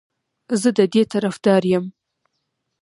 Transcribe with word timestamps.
زه 0.61 0.69
د 0.77 0.79
دې 0.93 1.03
طرفدار 1.11 1.63
یم 1.71 1.85